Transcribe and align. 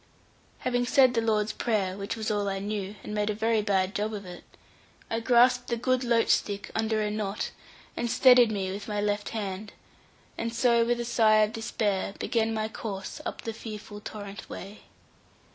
Having 0.61 0.87
said 0.87 1.13
the 1.13 1.21
Lord's 1.21 1.51
Prayer 1.53 1.95
(which 1.95 2.15
was 2.15 2.31
all 2.31 2.49
I 2.49 2.57
knew), 2.57 2.95
and 3.03 3.13
made 3.13 3.29
a 3.29 3.35
very 3.35 3.61
bad 3.61 3.93
job 3.93 4.15
of 4.15 4.25
it, 4.25 4.43
I 5.11 5.19
grasped 5.19 5.67
the 5.67 5.77
good 5.77 6.03
loach 6.03 6.29
stick 6.29 6.71
under 6.73 7.03
a 7.03 7.11
knot, 7.11 7.51
and 7.95 8.09
steadied 8.09 8.51
me 8.51 8.71
with 8.71 8.87
my 8.87 8.99
left 8.99 9.29
hand, 9.29 9.73
and 10.39 10.51
so 10.55 10.83
with 10.83 10.99
a 10.99 11.05
sigh 11.05 11.41
of 11.43 11.53
despair 11.53 12.15
began 12.17 12.51
my 12.51 12.67
course 12.67 13.21
up 13.27 13.43
the 13.43 13.53
fearful 13.53 13.99
torrent 14.01 14.49
way. 14.49 14.85